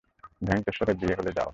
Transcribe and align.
ভেঙ্কটেশ্বর 0.41 0.87
বিবাহ 0.91 1.15
হলে 1.19 1.31
যাও। 1.37 1.49